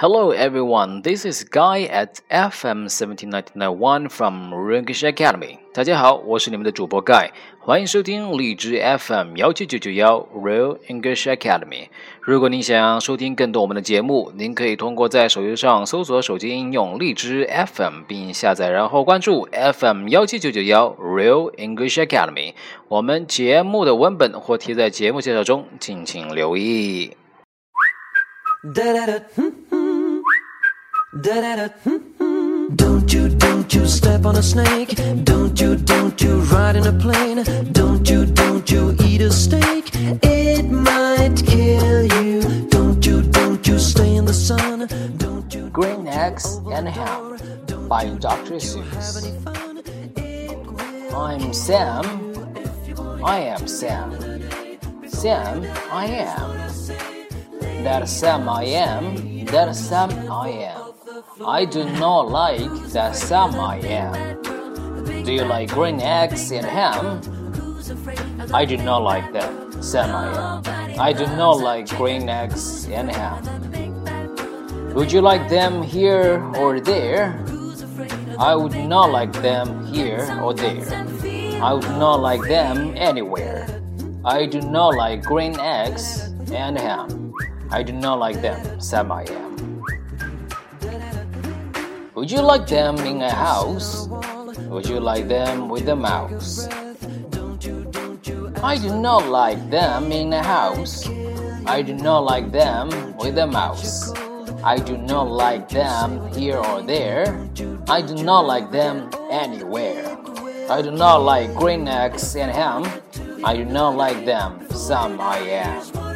[0.00, 5.58] Hello everyone, this is Guy at FM 17991 from Rungish Academy.
[5.74, 11.88] 大家好，我是你们的主播 Guy，欢迎收听荔枝 FM 幺七九九幺 Real English Academy。
[12.20, 17.44] 如果您想收听更多我们的节目，您可以通过在手机上搜索手机应用荔枝
[17.74, 22.54] FM 并下载，然后关注 FM 幺七九九幺 Real English Academy。
[22.86, 27.16] 我们节目的文本或贴在节目介绍中，敬请留意。
[31.20, 34.90] Don't you, don't you step on a snake.
[35.24, 37.42] Don't you, don't you ride in a plane.
[37.72, 39.90] Don't you, don't you eat a steak.
[40.22, 42.68] It might kill you.
[42.68, 44.86] Don't you, don't you stay in the sun.
[45.16, 45.68] Don't you.
[45.70, 47.36] Green Eggs and Ham
[47.88, 48.60] by Dr.
[48.60, 49.24] Seuss.
[51.12, 52.04] I'm Sam.
[53.24, 54.12] I am Sam.
[55.08, 56.58] Sam, I am.
[57.82, 59.44] That Sam I am.
[59.46, 60.87] That Sam I am.
[61.44, 64.42] I do not like that Sam I am.
[65.24, 67.20] Do you like green eggs and ham?
[68.54, 71.00] I do not like that Sam I am.
[71.00, 74.94] I do not like green eggs and ham.
[74.94, 77.44] Would you like them here or there?
[78.38, 80.86] I would not like them here or there.
[81.62, 83.66] I would not like them anywhere.
[84.24, 87.34] I do not like green eggs and ham.
[87.70, 89.47] I do not like them, Sam I am.
[92.18, 94.08] Would you like them in a house?
[94.70, 96.66] Would you like them with a mouse?
[98.60, 101.08] I do not like them in a house.
[101.64, 104.12] I do not like them with a mouse.
[104.64, 107.48] I do not like them here or there.
[107.88, 110.18] I do not like them anywhere.
[110.68, 112.82] I do not like green eggs and ham.
[113.44, 116.07] I do not like them, some I am.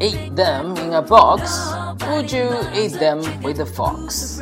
[0.00, 1.72] Eat them in a box?
[2.08, 4.40] Would you eat them with a fox?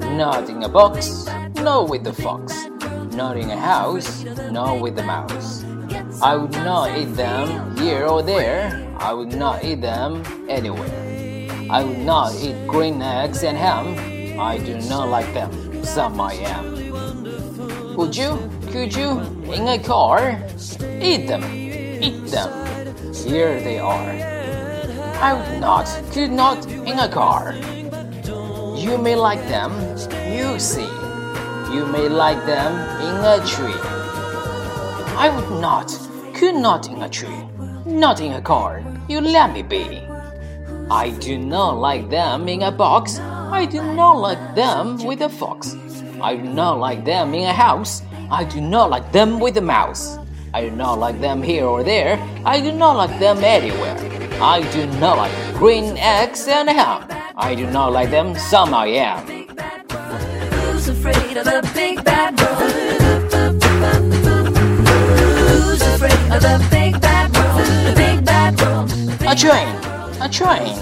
[0.00, 2.66] Not in a box, no with the fox.
[3.14, 5.64] Not in a house, no with the mouse.
[6.22, 8.86] I would not eat them here or there.
[8.98, 11.48] I would not eat them anywhere.
[11.70, 14.38] I would not eat green eggs and ham.
[14.40, 15.84] I do not like them.
[15.84, 17.96] Some I am.
[17.96, 18.38] Would you?
[18.70, 19.20] Could you?
[19.52, 20.38] In a car?
[21.00, 21.44] Eat them.
[21.52, 22.50] Eat them.
[23.14, 24.25] Here they are.
[25.18, 27.54] I would not, could not in a car.
[28.76, 29.72] You may like them,
[30.30, 30.88] you see.
[31.72, 33.80] You may like them in a tree.
[35.16, 35.88] I would not,
[36.34, 37.42] could not in a tree,
[37.86, 38.84] not in a car.
[39.08, 40.06] You let me be.
[40.90, 43.18] I do not like them in a box.
[43.18, 45.74] I do not like them with a fox.
[46.20, 48.02] I do not like them in a house.
[48.30, 50.18] I do not like them with a mouse.
[50.52, 52.18] I do not like them here or there.
[52.44, 54.15] I do not like them anywhere.
[54.40, 57.06] I do not like green eggs and ham.
[57.38, 59.26] I do not like them, some I am.
[60.52, 62.60] Who's afraid of the big bad world?
[65.48, 67.66] Who's afraid of the big bad world?
[67.86, 68.90] The big bad world.
[69.26, 69.74] A train,
[70.20, 70.76] a train,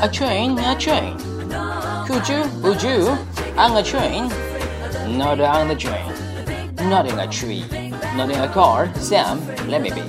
[0.00, 1.18] a train, a train.
[2.06, 3.18] Could you, would you,
[3.56, 4.28] on a train?
[5.18, 6.14] Not on the train,
[6.88, 7.64] not in a tree,
[8.14, 8.94] not in a car.
[8.94, 10.02] Sam, let me be.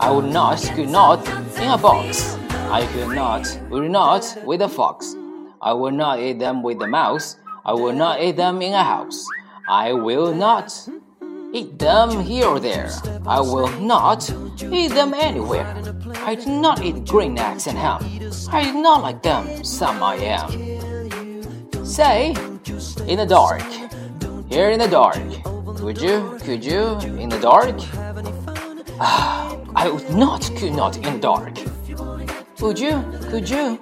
[0.00, 1.24] I would not, could not,
[1.64, 2.36] in a box.
[2.78, 5.16] I could not, will not, with a fox.
[5.62, 7.36] I will not eat them with a mouse.
[7.64, 9.24] I will not eat them in a house.
[9.66, 10.68] I will not
[11.54, 12.90] eat them here or there.
[13.26, 14.30] I will not
[14.70, 15.66] eat them anywhere.
[16.26, 18.00] I do not eat green eggs and ham.
[18.50, 20.50] I do not like them, some I am.
[21.86, 22.34] Say,
[23.08, 23.62] in the dark.
[24.50, 25.24] Here in the dark.
[25.80, 27.76] Would you, could you, in the dark?
[29.00, 29.43] Ah.
[29.76, 31.58] I would not, could not, in dark.
[32.60, 33.78] Would you, could you,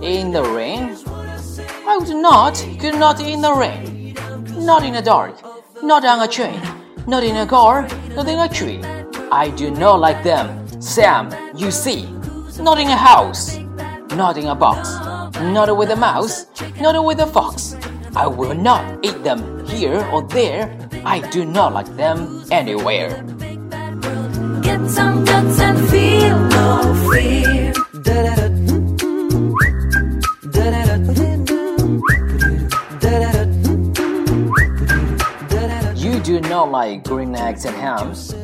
[0.00, 0.96] in the rain?
[1.86, 4.14] I would not, could not, in the rain.
[4.56, 5.34] Not in the dark,
[5.82, 6.60] not on a train,
[7.08, 8.80] not in a car, not in a tree.
[9.32, 10.46] I do not like them,
[10.80, 12.06] Sam, you see.
[12.60, 13.56] Not in a house,
[14.14, 14.94] not in a box,
[15.40, 16.46] not with a mouse,
[16.80, 17.74] not with a fox.
[18.14, 20.78] I will not eat them here or there.
[21.04, 23.24] I do not like them anywhere.
[24.94, 27.72] Some guts and feel no fear.
[35.96, 38.34] You do not like green eggs and hams.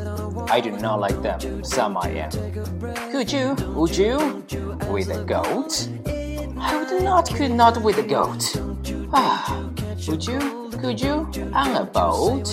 [0.48, 1.64] I do not like them.
[1.64, 2.30] Some I am.
[3.10, 3.54] Could you?
[3.74, 4.44] Would you?
[4.90, 5.88] With a goat?
[6.58, 8.56] I would not, could not with a goat.
[9.12, 9.70] Ah,
[10.06, 10.70] Would you?
[10.80, 11.28] Could you?
[11.52, 12.46] Hang a boat?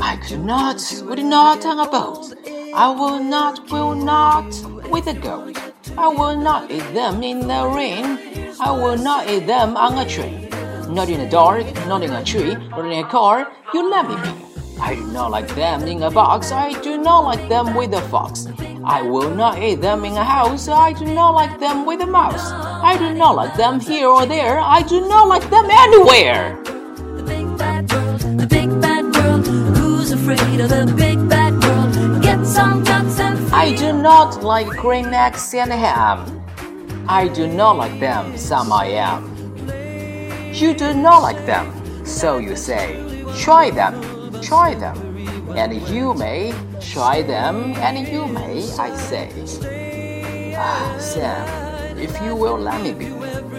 [0.00, 2.53] I could not, would not hang a boat.
[2.76, 4.50] I will not, will not,
[4.90, 5.56] with a goat.
[5.96, 8.18] I will not eat them in the rain.
[8.60, 10.48] I will not eat them on a train.
[10.92, 13.46] Not in the dark, not in a tree, not in a car.
[13.72, 14.80] You let me be.
[14.80, 16.50] I do not like them in a box.
[16.50, 18.48] I do not like them with a fox.
[18.84, 20.66] I will not eat them in a house.
[20.66, 22.50] I do not like them with a mouse.
[22.50, 24.58] I do not like them here or there.
[24.58, 26.60] I do not like them anywhere.
[26.64, 29.46] The big bad world, the big bad world.
[29.76, 31.43] Who's afraid of the big bad
[32.56, 36.44] I do not like green eggs and ham.
[37.08, 39.24] I do not like them, some I am.
[40.52, 41.66] You do not like them,
[42.06, 43.02] so you say.
[43.36, 44.00] Try them,
[44.40, 44.96] try them.
[45.56, 50.54] And you may try them, and you may, I say.
[50.56, 53.08] Ah, Sam, if you will let me be,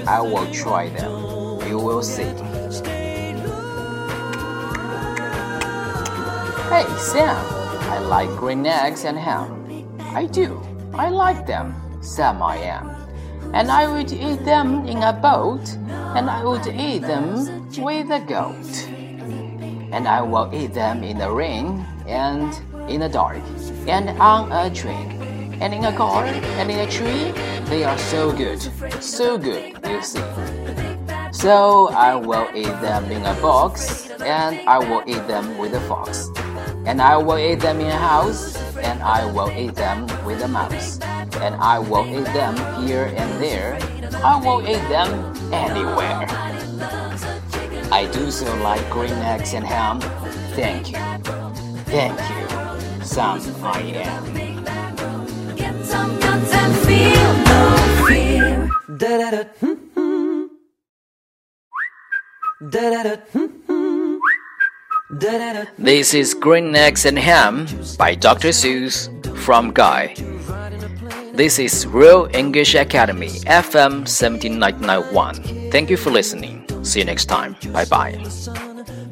[0.07, 1.11] I will try them.
[1.67, 2.31] You will see.
[6.71, 7.64] Hey, Sam,
[7.95, 9.63] I like green eggs and ham.
[9.99, 10.61] I do.
[10.93, 11.73] I like them.
[12.01, 12.91] Sam I am.
[13.53, 15.63] And I would eat them in a boat,
[16.13, 17.47] and I would eat them
[17.77, 18.89] with a goat.
[19.95, 22.51] And I will eat them in the rain, and
[22.89, 23.39] in the dark,
[23.87, 26.25] and on a train, and in a car,
[26.59, 27.31] and in a tree.
[27.69, 28.59] They are so good.
[29.01, 30.19] So good, you see.
[31.31, 35.81] So I will eat them in a box, and I will eat them with a
[35.87, 36.29] fox.
[36.85, 40.47] And I will eat them in a house, and I will eat them with a
[40.47, 40.99] mouse.
[41.41, 42.55] And I will eat them
[42.85, 43.77] here and there.
[44.23, 45.09] I will eat them
[45.51, 46.27] anywhere.
[47.91, 49.99] I do so like green eggs and ham.
[50.55, 50.97] Thank you.
[51.85, 53.03] Thank you.
[53.03, 55.55] Some I am.
[55.55, 57.61] get some guts and feel no
[58.07, 58.69] fear.
[58.97, 59.43] Da da da.
[62.69, 63.03] Da da da.
[63.03, 63.64] Da da da.
[65.17, 67.67] This is Green Eggs and Ham
[67.97, 68.49] by Dr.
[68.49, 69.07] Seuss
[69.37, 70.13] from Guy.
[71.33, 75.71] This is Real English Academy, FM 17991.
[75.71, 76.67] Thank you for listening.
[76.83, 77.55] See you next time.
[77.71, 78.21] Bye bye.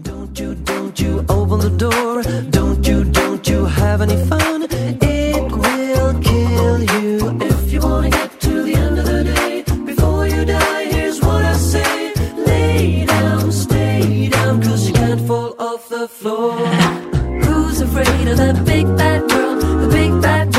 [0.02, 2.22] Don't you, don't you open the door?
[2.50, 4.33] Don't you, don't you have any fun?
[18.24, 20.53] afraid of the big bad world, the big bad